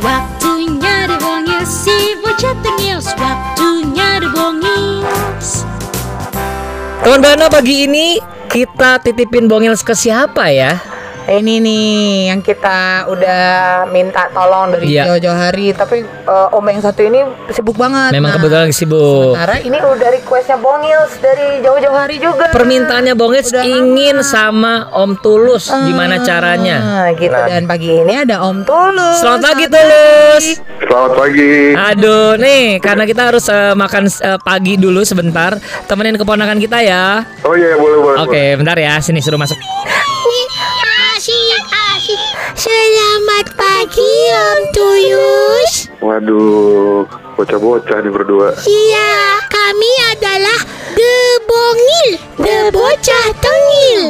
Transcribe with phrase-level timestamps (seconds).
[0.00, 5.04] Waktunya dibongil si bocah tengil Waktunya dibongil
[7.04, 8.16] Teman Bana pagi ini
[8.48, 10.89] kita titipin bongil ke siapa ya?
[11.30, 11.94] Ini nih
[12.26, 13.42] yang kita udah
[13.86, 15.06] minta tolong dari Iya.
[15.06, 18.10] jauh-jauh hari, tapi eh, om yang satu ini sibuk banget.
[18.10, 19.38] Memang Nah, kebetulan lagi sibuk.
[19.38, 22.50] Sementara ini udah requestnya Bongils dari jauh-jauh hari juga.
[22.50, 24.26] Permintaannya bongil Udah ingin lama.
[24.26, 25.70] sama Om Tulus.
[25.70, 26.76] Gimana caranya?
[26.82, 27.30] Nah, gitu.
[27.30, 29.22] Dan pagi ini ada Om Tulus.
[29.22, 30.44] Selamat pagi Tulus.
[30.82, 31.52] Selamat pagi.
[31.78, 35.54] Aduh, nih karena kita harus eh, makan eh, pagi dulu sebentar.
[35.86, 37.22] Temenin keponakan kita ya.
[37.46, 38.18] Oh iya boleh boleh.
[38.18, 38.98] Oke, bentar ya.
[38.98, 39.54] Sini suruh masuk.
[42.60, 45.88] Selamat pagi Om Tuyus.
[46.04, 47.08] Waduh,
[47.40, 48.52] bocah-bocah nih berdua.
[48.68, 50.60] Iya, kami adalah
[50.92, 51.16] The
[51.48, 54.02] Bongil The Bocah Tengil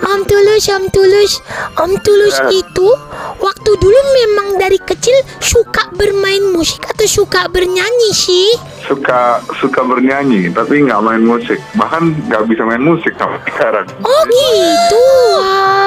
[0.10, 1.32] Om Tulus, Om Tulus
[1.78, 2.88] Om Tulus itu
[3.38, 8.48] Waktu dulu memang dari kecil Suka bermain musik atau suka bernyanyi sih
[8.90, 11.62] Suka suka bernyanyi, tapi nggak main musik.
[11.78, 13.86] Bahkan nggak bisa main musik sampai sekarang.
[14.02, 15.06] Oh gitu?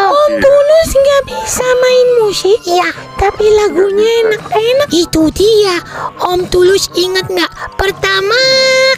[0.07, 2.59] Om Tulus nggak bisa main musik?
[2.63, 2.87] Iya.
[3.19, 4.87] Tapi lagunya enak-enak.
[4.95, 5.83] Itu dia.
[6.23, 7.51] Om Tulus ingat nggak?
[7.75, 8.39] Pertama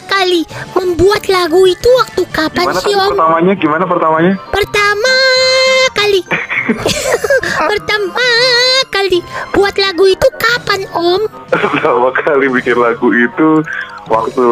[0.06, 0.46] kali
[0.78, 3.10] Membuat lagu itu waktu kapan Gimana sih Om?
[3.10, 3.52] pertamanya?
[3.58, 4.32] Gimana pertamanya?
[4.54, 5.14] Pertama
[6.06, 6.22] kali.
[7.74, 8.30] Pertama
[8.94, 9.18] kali
[9.50, 11.22] Buat lagu itu kapan Om?
[11.50, 13.62] Pertama kali bikin lagu itu
[14.06, 14.48] waktu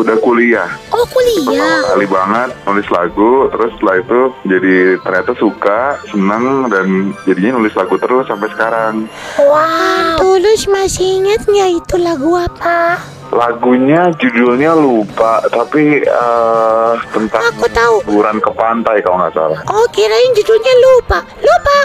[0.00, 0.68] udah kuliah.
[0.88, 1.84] Oh kuliah?
[1.84, 7.76] Pertama kali banget nulis lagu, terus setelah itu jadi ternyata suka, seneng dan jadinya nulis
[7.76, 9.04] lagu terus sampai sekarang.
[9.36, 10.16] Wow.
[10.16, 18.00] Tulus masih ingat nggak itu lagu apa Lagunya judulnya lupa, tapi eh, tentang Aku tahu.
[18.02, 19.60] liburan ke pantai kalau nggak salah.
[19.68, 21.78] Oh kirain judulnya lupa Lupa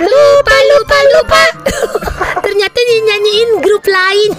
[0.00, 1.42] Lupa lupa lupa
[2.40, 4.30] Ternyata dinyanyiin grup lain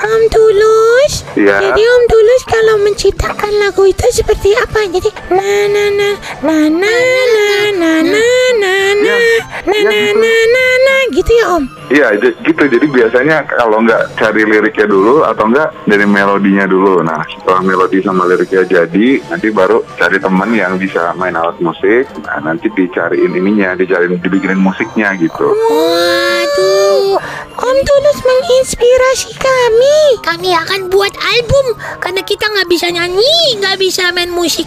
[0.00, 1.56] Om Tulus Iya.
[1.60, 6.08] Jadi Om Tulus kalau menciptakan lagu itu seperti apa Jadi na na na
[6.40, 6.94] na na
[7.34, 8.24] na na na
[8.54, 9.16] na na
[9.64, 12.62] na na na na na gitu ya Om Iya, gitu.
[12.64, 17.04] Jadi biasanya kalau nggak cari liriknya dulu atau nggak dari melodinya dulu.
[17.04, 22.08] Nah, setelah melodi sama liriknya jadi, nanti baru cari teman yang bisa main alat musik.
[22.24, 25.52] Nah, nanti dicariin ininya, dicariin dibikinin musiknya gitu.
[25.52, 27.20] Waduh
[27.54, 34.10] Om Tulus menginspirasi kami Kami akan buat album Karena kita nggak bisa nyanyi Nggak bisa
[34.10, 34.66] main musik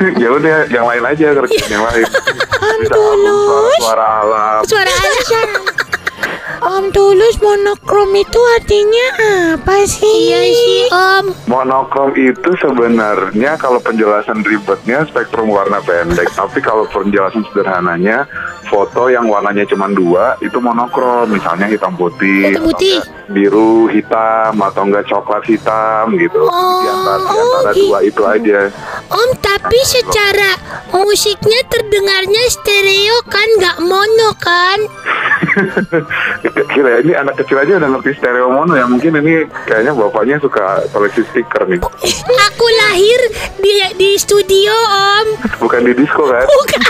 [0.22, 2.06] ya udah, yang lain aja kerjaan yang lain.
[2.80, 3.76] Bisa Tulus.
[3.76, 4.60] suara alam.
[4.64, 5.50] Suara alam
[6.60, 9.06] Om Tulus monokrom itu artinya
[9.56, 10.28] apa sih?
[10.28, 17.48] Iya sih Om Monokrom itu sebenarnya kalau penjelasan ribetnya spektrum warna pendek, tapi kalau penjelasan
[17.48, 18.28] sederhananya
[18.68, 23.00] foto yang warnanya cuma dua itu monokrom, misalnya hitam putih, Hitam putih.
[23.32, 26.44] biru hitam atau enggak coklat hitam gitu.
[26.44, 28.10] Oh, di antara, di oh, antara dua gitu.
[28.12, 28.60] itu aja.
[29.08, 30.59] Om tapi secara
[30.92, 34.78] musiknya terdengarnya stereo kan nggak mono kan?
[36.70, 40.86] Kira ini anak kecil aja udah ngerti stereo mono ya mungkin ini kayaknya bapaknya suka
[40.94, 41.80] koleksi stiker nih.
[42.50, 43.20] Aku lahir
[43.58, 45.26] di di studio Om
[45.60, 46.46] Bukan di disco kan?
[46.46, 46.80] Bukan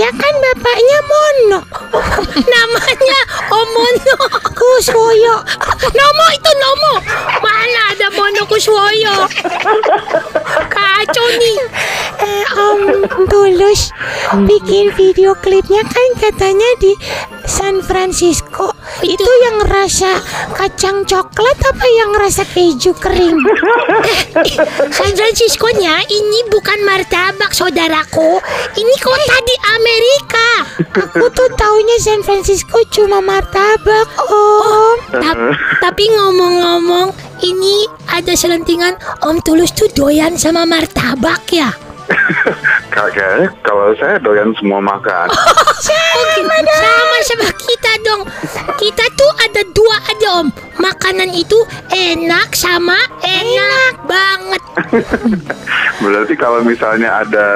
[0.00, 1.60] Ya kan bapaknya Mono.
[2.56, 3.20] Namanya
[3.52, 4.16] Om Mono.
[4.48, 5.44] Kuswoyo.
[5.92, 6.94] Nomo itu Nomo.
[7.44, 9.28] Mana ada Mono Kuswoyo?
[10.72, 11.58] Kacau nih.
[12.20, 12.80] Eh, Om
[13.28, 13.92] Tulus
[14.48, 16.96] Bikin video klipnya kan katanya di
[17.44, 20.20] San Francisco Itu yang rasa
[20.52, 23.38] kacang coklat apa yang rasa keju kering?
[24.30, 24.56] Eh,
[24.94, 28.40] San Francisco-nya ini bukan martabak saudaraku.
[28.72, 30.48] Ini kota di Amerika.
[30.96, 34.96] Aku tuh taunya San Francisco cuma martabak, Om.
[35.12, 37.12] Ta- tapi ngomong-ngomong,
[37.44, 41.68] ini ada selentingan Om Tulus tuh doyan sama martabak ya?
[42.94, 45.28] Kayaknya kalau saya doyan semua makan.
[46.60, 46.76] Gimana?
[46.76, 48.22] Sama sama kita dong.
[48.76, 50.48] Kita tuh ada dua aja om.
[50.76, 51.56] Makanan itu
[51.88, 54.62] enak sama enak, banget.
[56.04, 57.48] Berarti kalau misalnya ada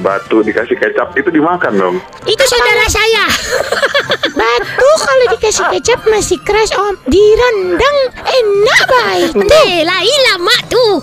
[0.00, 1.96] batu dikasih kecap itu dimakan dong.
[2.28, 3.24] Itu saudara saya.
[4.38, 6.94] Batu kalau dikasih kecap masih keras om.
[7.08, 9.32] Direndang enak baik.
[9.44, 10.96] Deh, lain lama tuh.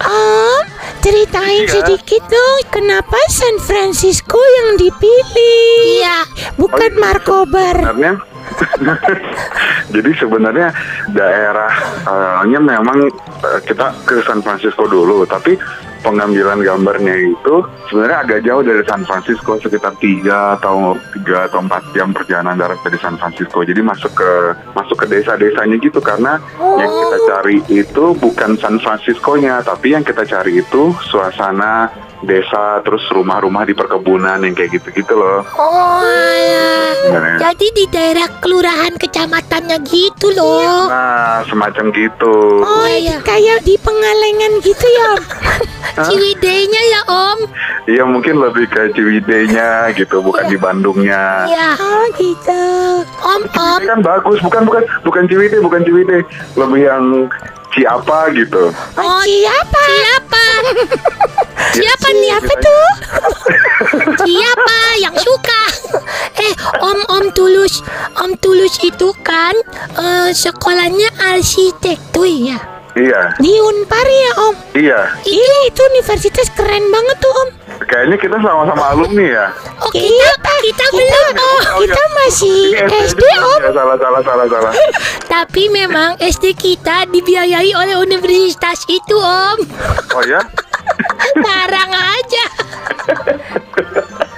[0.00, 0.62] Om,
[1.00, 1.72] ceritain Iya.
[1.80, 6.00] sedikit dong kenapa San Francisco yang dipilih?
[6.00, 6.16] Iya,
[6.56, 7.00] bukan Oh, iya.
[7.00, 7.76] Markobar.
[7.80, 8.12] Sebenarnya
[9.94, 10.70] Jadi sebenarnya
[11.10, 13.10] daerahnya memang
[13.42, 15.58] eh, kita ke San Francisco dulu, tapi
[16.00, 21.92] pengambilan gambarnya itu sebenarnya agak jauh dari San Francisco sekitar tiga atau tiga atau empat
[21.92, 23.60] jam perjalanan darat dari San Francisco.
[23.60, 24.32] Jadi masuk ke
[24.72, 30.24] masuk ke desa-desanya gitu karena yang kita cari itu bukan San Francisco-nya, tapi yang kita
[30.24, 35.40] cari itu suasana desa terus rumah-rumah di perkebunan yang kayak gitu-gitu loh.
[35.56, 36.04] Oh.
[37.00, 37.36] Sebenarnya.
[37.40, 40.88] Jadi di daerah kelurahan kecamatannya gitu loh.
[40.92, 42.34] Nah, semacam gitu.
[42.60, 43.18] Oh iya.
[43.24, 45.12] Kayak di pengalengan gitu ya.
[46.06, 47.38] Ciwidey-nya ya Om.
[47.88, 51.48] Iya mungkin lebih ke Ciwidey-nya gitu, bukan di Bandungnya.
[51.48, 51.74] Ya.
[51.80, 52.62] Oh gitu.
[53.20, 53.80] Om Om.
[53.80, 56.20] Ini kan bagus, bukan bukan bukan Ciwidey, bukan Ciwidey,
[56.56, 57.04] lebih yang
[57.70, 58.74] Ciapa gitu.
[58.98, 59.82] Oh siapa?
[59.86, 60.44] Siapa?
[61.78, 62.88] siapa nih apa tuh?
[64.26, 65.62] siapa yang suka?
[66.34, 66.52] Eh
[66.82, 67.82] Om Om Tulus,
[68.18, 69.54] Om Tulus itu kan
[69.94, 72.79] eh, sekolahnya arsitektur ya.
[72.90, 74.54] Iya, Di Unpar ya Om.
[74.74, 75.00] iya.
[75.22, 77.48] Iya itu universitas keren banget tuh Om.
[77.86, 79.46] Kayaknya kita sama-sama alumni ya.
[79.78, 83.22] Oh kita kita belum oh kita masih Ini SD.
[83.22, 83.60] Om.
[83.62, 84.72] Ya, salah salah salah salah.
[85.38, 89.58] Tapi memang SD kita dibiayai oleh universitas itu Om.
[90.18, 90.42] Oh ya?
[91.38, 92.44] Ngarang aja.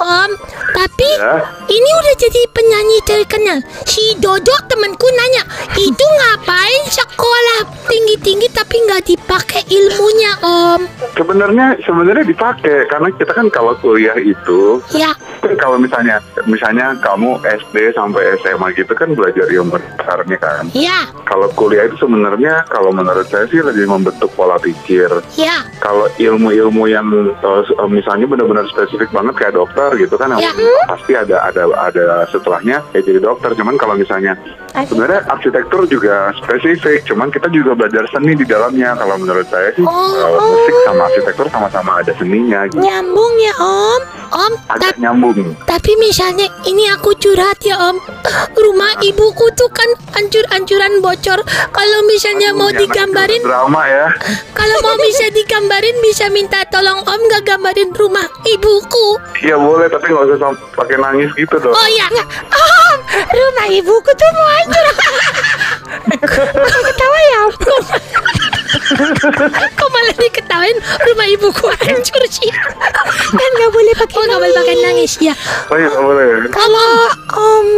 [0.00, 0.30] Om,
[0.72, 1.36] tapi Ya.
[1.66, 3.58] ini udah jadi penyanyi terkenal.
[3.84, 5.44] Si Dodo temanku nanya,
[5.74, 10.80] itu ngapain sekolah tinggi-tinggi tapi nggak dipakai ilmunya, Om?
[11.12, 17.36] Sebenarnya sebenarnya dipakai karena kita kan kalau kuliah itu Ya, kan kalau misalnya misalnya kamu
[17.44, 20.64] SD sampai SMA gitu kan belajar ilmu dasarnya kan.
[20.72, 25.10] ya, Kalau kuliah itu sebenarnya kalau menurut saya sih lebih membentuk pola pikir.
[25.36, 27.06] ya, Kalau ilmu-ilmu yang
[27.38, 30.52] uh, misalnya benar-benar spesifik banget kayak dokter gitu kan Ya.
[30.86, 33.50] pasti ada ada ada setelahnya kayak jadi dokter.
[33.54, 34.38] Cuman kalau misalnya
[34.74, 37.02] sebenarnya arsitektur juga spesifik.
[37.04, 38.94] Cuman kita juga belajar seni di dalamnya.
[38.94, 39.90] Kalau menurut saya sih Oh.
[39.90, 42.64] uh, musik sama arsitektur sama-sama ada seninya.
[42.66, 42.78] Gitu.
[42.80, 44.00] nyambung ya, Om.
[44.30, 45.58] Om, Agak tap- nyambung.
[45.66, 47.98] tapi misalnya ini aku curhat ya, Om.
[48.52, 51.42] Rumah ibuku tuh kan hancur-hancuran bocor.
[51.68, 54.06] Kalau misalnya mau Aduh, anak digambarin drama ya.
[54.52, 59.18] Kalau mau bisa digambarin bisa minta tolong Om nggak gambarin rumah ibuku.
[59.40, 61.72] Iya boleh tapi nggak usah pakai nangis gitu dong.
[61.72, 62.06] Oh iya.
[62.46, 62.98] Om,
[63.28, 64.86] rumah ibuku tuh mau hancur.
[66.86, 67.54] Ketawa ya Om.
[69.78, 70.76] Kok malah diketawain
[71.06, 72.50] rumah ibuku hancur sih?
[73.30, 75.34] Kan nggak boleh pakai oh, nggak boleh pakai nangis ya.
[75.70, 76.26] Oh iya nggak boleh.
[76.54, 76.92] Kalau
[77.34, 77.68] Om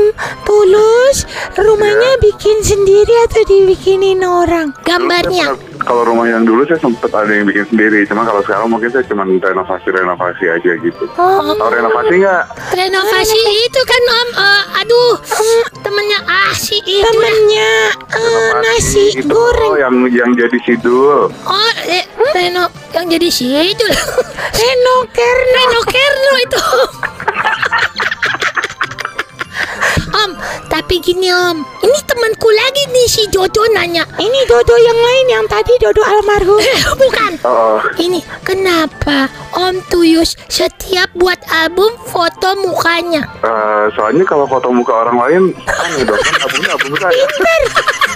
[0.45, 1.25] Tulus
[1.57, 4.77] rumahnya bikin sendiri atau dibikinin orang?
[4.85, 5.57] Gambarnya.
[5.83, 9.03] Kalau rumah yang dulu saya sempat ada yang bikin sendiri, cuma kalau sekarang mungkin saya
[9.05, 11.05] cuma renovasi-renovasi aja gitu.
[11.15, 12.43] Oh, Tahu renovasi nggak?
[12.73, 14.29] renovasi itu kan Om.
[14.33, 15.13] eh, aduh,
[15.79, 17.03] temennya ah si itu.
[17.05, 17.73] Temennya
[18.09, 21.29] Renovasi itu loh yang yang jadi sidul.
[21.33, 23.87] Oh, eh, Reno yang jadi si itu.
[24.61, 25.53] Reno Kerno.
[25.53, 26.63] Reno Kerno itu.
[30.13, 30.31] Om,
[30.69, 31.65] tapi gini Om,
[33.13, 34.09] si Dodo nanya.
[34.09, 36.57] Ini Dodo yang lain yang tadi Dodo almarhum.
[37.03, 37.33] Bukan.
[37.45, 43.29] Oh, Ini kenapa Om Tuyus setiap buat album foto mukanya?
[43.39, 47.13] eh, soalnya kalau foto muka orang lain, aneh dong kan albumnya album saya.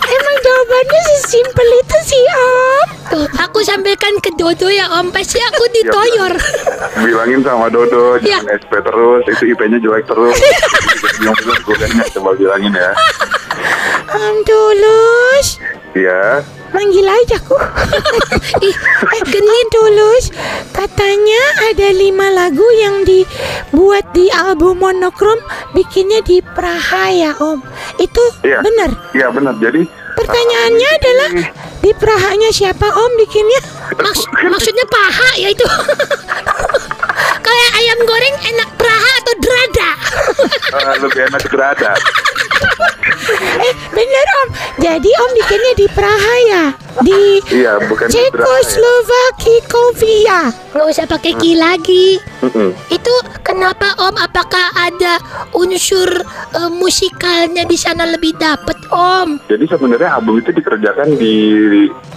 [0.07, 2.89] Emang jawabannya sesimpel itu sih Om.
[3.07, 6.33] Tuh, aku sampaikan ke Dodo ya Om, pasti aku ditoyor.
[6.97, 8.41] Bilangin sama Dodo, Iya.
[8.41, 10.37] jangan SP terus, itu IP-nya jelek terus.
[11.67, 12.91] Godannya coba bilangin ya.
[14.17, 15.61] Om Tulus.
[15.93, 16.41] Iya.
[16.73, 17.57] Manggil aja aku.
[18.69, 18.77] Ih,
[19.29, 20.29] genit tulus.
[20.73, 25.41] Katanya ada lima lagu yang dibuat di album monokrom
[25.73, 27.61] bikinnya di Praha ya Om.
[27.97, 28.61] Itu Iya.
[28.61, 28.91] benar.
[29.13, 29.55] Iya benar.
[29.57, 29.85] Jadi
[30.17, 31.31] Pertanyaannya eh, adalah
[31.85, 33.61] di Prahanya siapa Om bikinnya?
[34.49, 35.65] maksudnya paha ya itu.
[37.41, 39.91] Kayak ayam goreng enak Praha atau Drada?
[40.77, 41.93] eh, lebih enak gerada.
[43.67, 44.49] eh bener Om.
[44.79, 46.65] Jadi Om bikinnya di Praha ya?
[47.05, 48.29] Di Iya, bukan ya.
[48.29, 50.41] Cekoslovakia.
[50.73, 52.21] Nggak usah pakai ki lagi.
[52.45, 52.73] Mm-mm.
[52.89, 54.17] Itu kenapa Om?
[54.21, 55.21] Apakah ada
[55.57, 56.09] unsur
[56.53, 59.49] eh, musikalnya di sana lebih dapet Om?
[59.49, 61.37] Jadi sebenarnya album itu dikerjakan di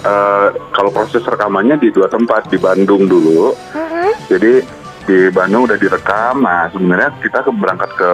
[0.04, 3.56] eh, kalau proses rekamannya di dua tempat di Bandung dulu.
[4.30, 4.62] Jadi
[5.10, 6.46] di Bandung udah direkam.
[6.46, 8.12] Nah sebenarnya kita ke berangkat ke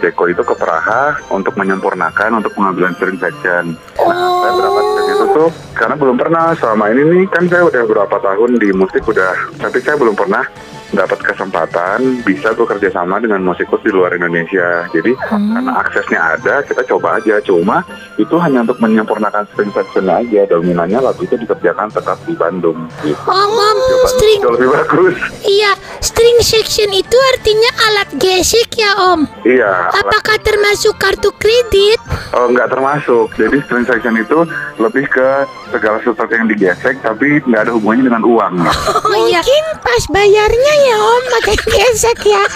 [0.00, 3.76] Ceko itu ke Praha untuk menyempurnakan untuk pengambilan string section.
[4.00, 7.82] Nah, saya berangkat ke situ tuh karena belum pernah selama ini nih kan saya udah
[7.82, 10.46] berapa tahun di musik udah tapi saya belum pernah
[10.88, 14.88] dapat kesempatan bisa bekerja sama dengan musikus di luar Indonesia.
[14.88, 17.40] Jadi karena aksesnya ada, kita coba aja.
[17.44, 17.84] Cuma
[18.16, 20.48] itu hanya untuk menyempurnakan string section aja.
[20.48, 22.88] Dominannya lagu itu dikerjakan tetap di Bandung.
[23.04, 23.20] Gitu.
[23.28, 25.16] Om, Jawaban string, jauh lebih bagus.
[25.44, 29.28] iya, string section itu artinya alat gesek ya om.
[29.44, 29.92] Iya.
[29.92, 32.00] Apakah termasuk kartu kredit?
[32.32, 33.36] Oh, nggak termasuk.
[33.36, 34.48] Jadi string section itu
[34.80, 38.54] lebih ke segala sesuatu yang digesek, tapi nggak ada hubungannya dengan uang.
[38.62, 39.40] Oh iya.
[39.40, 42.44] Mungkin pas bayarnya ya Om pakai gesek ya.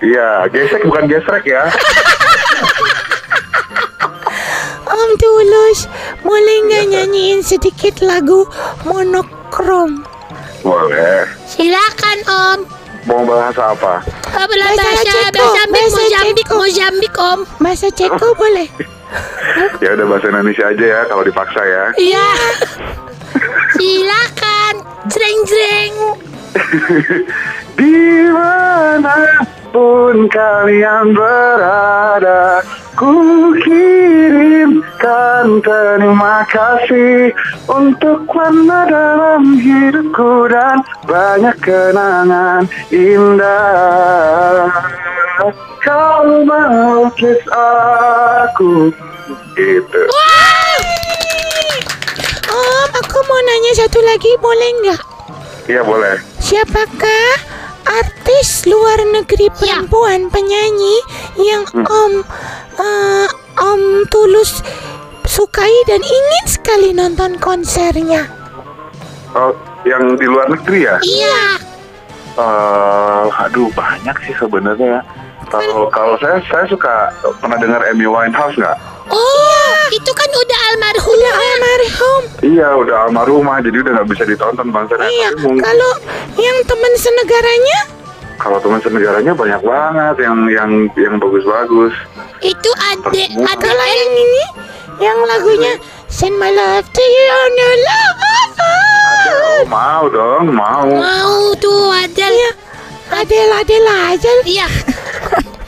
[0.00, 1.68] Iya, gesek bukan gesrek ya.
[4.90, 5.84] Om Tulus,
[6.24, 8.48] boleh nggak nyanyiin sedikit lagu
[8.88, 10.00] monokrom?
[10.64, 11.28] Boleh.
[11.44, 12.58] Silakan om.
[13.08, 14.04] Mau bahasa apa?
[14.36, 16.56] Oh, belah Bahasa bahasa Ceko, bahasa Mozambik, bahasa Mozambik, Ceko.
[16.56, 17.38] Mozambik om.
[17.60, 18.68] Bahasa Ceko boleh?
[19.78, 21.84] Ya udah bahasa Indonesia aja ya kalau dipaksa ya.
[21.94, 22.28] Iya.
[23.78, 24.74] Silakan.
[25.06, 25.94] Jreng jreng.
[27.78, 32.60] Di mana pun kalian berada
[32.98, 37.30] Ku kirimkan terima kasih
[37.70, 44.68] Untuk warna dalam hidupku Dan banyak kenangan indah
[45.80, 48.92] Kau melukis aku
[49.60, 50.00] Gitu
[52.50, 55.02] Om, aku mau nanya satu lagi boleh nggak?
[55.68, 57.28] Iya boleh Siapakah
[57.84, 60.96] artis luar negeri perempuan penyanyi
[61.36, 62.12] yang Om
[62.80, 63.28] eh,
[63.60, 64.64] Om Tulus
[65.28, 68.26] sukai dan ingin sekali nonton konsernya?
[69.36, 69.54] Oh,
[69.86, 70.96] yang di luar negeri ya?
[71.04, 71.40] Iya.
[72.34, 75.00] Eh, aduh banyak sih sebenarnya.
[75.00, 75.00] ya.
[75.50, 77.10] Kalau kalau saya saya suka
[77.42, 78.78] pernah dengar Amy Winehouse nggak?
[79.10, 79.49] Oh,
[79.90, 81.14] itu kan udah almarhum.
[81.16, 82.22] Udah almarhum.
[82.40, 85.08] Iya udah almarhumah jadi udah nggak bisa ditonton konsernya.
[85.08, 85.92] Iya, Tapi mungkin- kalau
[86.38, 87.78] yang teman senegaranya
[88.40, 91.92] kalau teman senegaranya banyak banget yang yang yang bagus-bagus.
[92.40, 94.44] Itu ade kalau yang ini
[95.00, 95.76] yang lagunya
[96.08, 98.18] Send My Love to You on Your Love.
[98.60, 100.88] Ada, oh mau dong mau.
[100.88, 102.32] mau tuh Adel.
[102.32, 102.50] Iya,
[103.12, 104.30] Adel Adel aja.
[104.44, 104.68] Iya.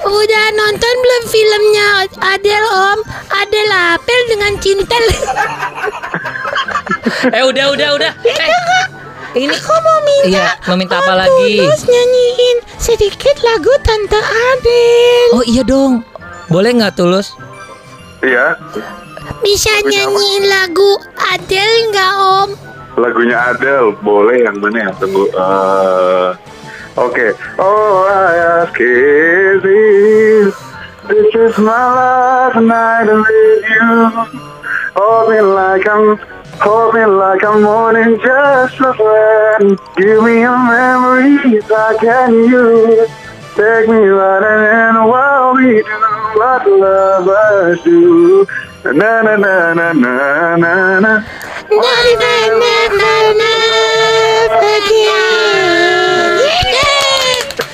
[0.03, 2.99] Udah nonton belum filmnya Adel Om?
[3.31, 5.05] Adel apel dengan cintel.
[7.23, 8.13] Eh udah udah udah.
[8.19, 8.51] Eh,
[9.39, 11.55] ini Aku mau minta Iya, mau minta apa lagi?
[11.57, 15.29] Tulus nyanyiin sedikit lagu Tante Adel.
[15.33, 16.03] Oh iya dong.
[16.49, 17.31] Boleh nggak tulus?
[18.21, 18.59] Iya
[19.39, 20.99] Bisa nyanyiin lagu
[21.31, 22.51] Adel nggak Om?
[22.93, 25.25] lagunya Adele boleh yang mana ya tunggu.
[25.25, 26.29] eh,
[26.97, 27.35] Oke.
[27.59, 30.55] Oh I ask is this
[31.09, 34.11] This is my last night with you
[34.97, 36.19] Hold me like I'm
[36.61, 43.09] Hold me like I'm morning just a friend Give me your memories I can use
[43.57, 45.99] Take me right in while we do
[46.37, 48.47] what lovers do
[48.85, 51.25] Na na na na na na na Na
[52.21, 53.53] na na na na
[54.61, 55.52] again.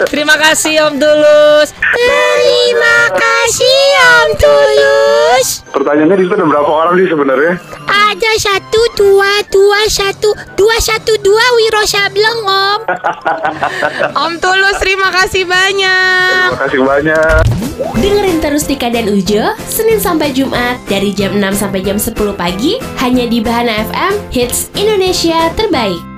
[0.07, 1.75] Terima kasih Om Tulus.
[1.75, 5.47] Terima kasih Om Tulus.
[5.75, 7.53] Pertanyaannya di situ ada berapa orang sih sebenarnya?
[7.91, 12.81] Ada satu dua dua satu dua satu dua Wiro Sableng Om.
[14.23, 16.47] Om Tulus terima kasih banyak.
[16.47, 17.43] Terima kasih banyak.
[17.99, 22.79] Dengerin terus Tika dan Ujo Senin sampai Jumat dari jam 6 sampai jam 10 pagi
[23.03, 26.18] hanya di Bahana FM Hits Indonesia terbaik.